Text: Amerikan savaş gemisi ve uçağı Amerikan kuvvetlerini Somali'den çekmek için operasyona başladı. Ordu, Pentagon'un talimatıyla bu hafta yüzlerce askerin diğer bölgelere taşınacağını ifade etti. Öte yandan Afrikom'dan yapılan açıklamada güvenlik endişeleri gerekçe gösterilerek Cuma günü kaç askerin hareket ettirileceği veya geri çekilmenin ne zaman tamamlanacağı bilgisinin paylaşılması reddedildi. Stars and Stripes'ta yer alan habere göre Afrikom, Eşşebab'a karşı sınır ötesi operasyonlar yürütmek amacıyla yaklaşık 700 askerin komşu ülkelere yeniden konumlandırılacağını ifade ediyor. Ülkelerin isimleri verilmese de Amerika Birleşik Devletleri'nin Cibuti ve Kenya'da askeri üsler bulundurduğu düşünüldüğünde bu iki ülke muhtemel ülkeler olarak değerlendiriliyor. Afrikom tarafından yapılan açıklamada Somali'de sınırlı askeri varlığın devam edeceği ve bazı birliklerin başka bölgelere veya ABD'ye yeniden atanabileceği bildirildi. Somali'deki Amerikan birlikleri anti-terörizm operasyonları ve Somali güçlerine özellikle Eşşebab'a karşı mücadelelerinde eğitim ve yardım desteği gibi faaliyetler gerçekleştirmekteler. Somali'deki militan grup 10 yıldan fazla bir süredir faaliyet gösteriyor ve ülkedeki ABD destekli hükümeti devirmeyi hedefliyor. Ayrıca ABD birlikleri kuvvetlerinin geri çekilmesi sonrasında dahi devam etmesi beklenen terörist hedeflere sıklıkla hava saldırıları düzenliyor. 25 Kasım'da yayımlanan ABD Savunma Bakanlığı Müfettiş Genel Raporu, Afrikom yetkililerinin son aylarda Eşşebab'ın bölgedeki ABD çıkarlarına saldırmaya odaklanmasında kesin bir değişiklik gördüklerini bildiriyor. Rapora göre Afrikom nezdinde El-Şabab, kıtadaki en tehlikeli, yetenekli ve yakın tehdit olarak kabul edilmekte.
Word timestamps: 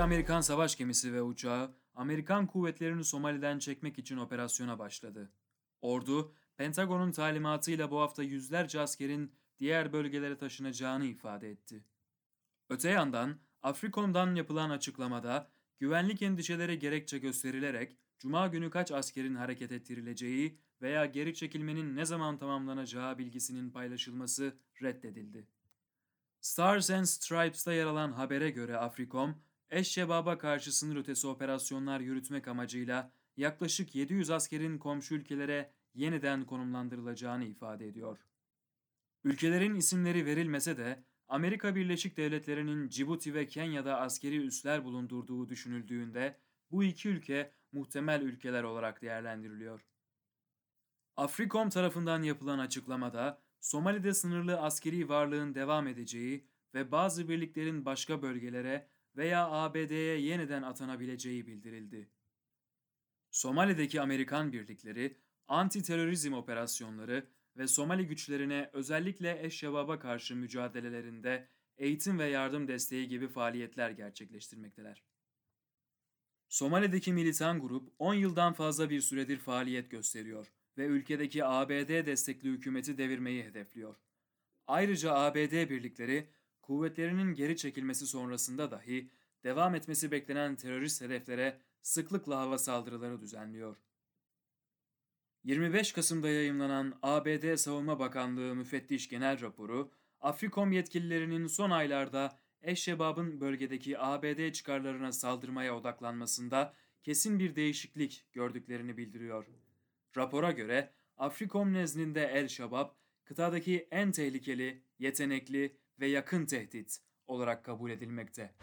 Amerikan 0.00 0.40
savaş 0.40 0.76
gemisi 0.76 1.12
ve 1.12 1.22
uçağı 1.22 1.74
Amerikan 1.94 2.46
kuvvetlerini 2.46 3.04
Somali'den 3.04 3.58
çekmek 3.58 3.98
için 3.98 4.16
operasyona 4.16 4.78
başladı. 4.78 5.32
Ordu, 5.80 6.34
Pentagon'un 6.56 7.12
talimatıyla 7.12 7.90
bu 7.90 8.00
hafta 8.00 8.22
yüzlerce 8.22 8.80
askerin 8.80 9.32
diğer 9.58 9.92
bölgelere 9.92 10.38
taşınacağını 10.38 11.04
ifade 11.04 11.50
etti. 11.50 11.84
Öte 12.68 12.88
yandan 12.88 13.40
Afrikom'dan 13.62 14.34
yapılan 14.34 14.70
açıklamada 14.70 15.50
güvenlik 15.78 16.22
endişeleri 16.22 16.78
gerekçe 16.78 17.18
gösterilerek 17.18 17.96
Cuma 18.18 18.46
günü 18.46 18.70
kaç 18.70 18.92
askerin 18.92 19.34
hareket 19.34 19.72
ettirileceği 19.72 20.58
veya 20.82 21.06
geri 21.06 21.34
çekilmenin 21.34 21.96
ne 21.96 22.04
zaman 22.04 22.38
tamamlanacağı 22.38 23.18
bilgisinin 23.18 23.70
paylaşılması 23.70 24.56
reddedildi. 24.82 25.46
Stars 26.40 26.90
and 26.90 27.04
Stripes'ta 27.04 27.72
yer 27.72 27.86
alan 27.86 28.12
habere 28.12 28.50
göre 28.50 28.76
Afrikom, 28.76 29.42
Eşşebab'a 29.70 30.38
karşı 30.38 30.76
sınır 30.76 30.96
ötesi 30.96 31.26
operasyonlar 31.26 32.00
yürütmek 32.00 32.48
amacıyla 32.48 33.12
yaklaşık 33.36 33.94
700 33.94 34.30
askerin 34.30 34.78
komşu 34.78 35.14
ülkelere 35.14 35.72
yeniden 35.94 36.44
konumlandırılacağını 36.44 37.44
ifade 37.44 37.86
ediyor. 37.86 38.18
Ülkelerin 39.24 39.74
isimleri 39.74 40.26
verilmese 40.26 40.76
de 40.76 41.04
Amerika 41.28 41.74
Birleşik 41.74 42.16
Devletleri'nin 42.16 42.88
Cibuti 42.88 43.34
ve 43.34 43.46
Kenya'da 43.46 44.00
askeri 44.00 44.36
üsler 44.36 44.84
bulundurduğu 44.84 45.48
düşünüldüğünde 45.48 46.36
bu 46.70 46.84
iki 46.84 47.08
ülke 47.08 47.52
muhtemel 47.72 48.22
ülkeler 48.22 48.62
olarak 48.62 49.02
değerlendiriliyor. 49.02 49.86
Afrikom 51.16 51.70
tarafından 51.70 52.22
yapılan 52.22 52.58
açıklamada 52.58 53.42
Somali'de 53.60 54.14
sınırlı 54.14 54.60
askeri 54.60 55.08
varlığın 55.08 55.54
devam 55.54 55.86
edeceği 55.86 56.46
ve 56.74 56.92
bazı 56.92 57.28
birliklerin 57.28 57.84
başka 57.84 58.22
bölgelere 58.22 58.88
veya 59.16 59.50
ABD'ye 59.50 60.20
yeniden 60.20 60.62
atanabileceği 60.62 61.46
bildirildi. 61.46 62.10
Somali'deki 63.30 64.00
Amerikan 64.00 64.52
birlikleri 64.52 65.16
anti-terörizm 65.48 66.34
operasyonları 66.34 67.26
ve 67.56 67.66
Somali 67.66 68.06
güçlerine 68.06 68.70
özellikle 68.72 69.46
Eşşebab'a 69.46 69.98
karşı 69.98 70.36
mücadelelerinde 70.36 71.48
eğitim 71.78 72.18
ve 72.18 72.26
yardım 72.26 72.68
desteği 72.68 73.08
gibi 73.08 73.28
faaliyetler 73.28 73.90
gerçekleştirmekteler. 73.90 75.04
Somali'deki 76.48 77.12
militan 77.12 77.60
grup 77.60 77.92
10 77.98 78.14
yıldan 78.14 78.52
fazla 78.52 78.90
bir 78.90 79.00
süredir 79.00 79.38
faaliyet 79.38 79.90
gösteriyor 79.90 80.52
ve 80.78 80.86
ülkedeki 80.86 81.44
ABD 81.44 82.06
destekli 82.06 82.48
hükümeti 82.48 82.98
devirmeyi 82.98 83.44
hedefliyor. 83.44 83.96
Ayrıca 84.66 85.14
ABD 85.14 85.70
birlikleri 85.70 86.28
kuvvetlerinin 86.70 87.34
geri 87.34 87.56
çekilmesi 87.56 88.06
sonrasında 88.06 88.70
dahi 88.70 89.10
devam 89.44 89.74
etmesi 89.74 90.10
beklenen 90.10 90.56
terörist 90.56 91.02
hedeflere 91.02 91.58
sıklıkla 91.82 92.40
hava 92.40 92.58
saldırıları 92.58 93.20
düzenliyor. 93.20 93.76
25 95.44 95.92
Kasım'da 95.92 96.28
yayımlanan 96.28 96.98
ABD 97.02 97.56
Savunma 97.56 97.98
Bakanlığı 97.98 98.54
Müfettiş 98.54 99.08
Genel 99.08 99.40
Raporu, 99.40 99.90
Afrikom 100.20 100.72
yetkililerinin 100.72 101.46
son 101.46 101.70
aylarda 101.70 102.38
Eşşebab'ın 102.62 103.40
bölgedeki 103.40 103.98
ABD 103.98 104.52
çıkarlarına 104.52 105.12
saldırmaya 105.12 105.76
odaklanmasında 105.76 106.74
kesin 107.02 107.38
bir 107.38 107.56
değişiklik 107.56 108.26
gördüklerini 108.32 108.96
bildiriyor. 108.96 109.46
Rapora 110.16 110.52
göre 110.52 110.90
Afrikom 111.16 111.72
nezdinde 111.72 112.24
El-Şabab, 112.24 112.90
kıtadaki 113.24 113.88
en 113.90 114.12
tehlikeli, 114.12 114.82
yetenekli 114.98 115.76
ve 116.00 116.06
yakın 116.06 116.46
tehdit 116.46 116.98
olarak 117.26 117.64
kabul 117.64 117.90
edilmekte. 117.90 118.54